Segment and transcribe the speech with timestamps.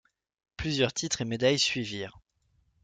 [0.57, 2.21] Plusieurs titres et médailles suivirent.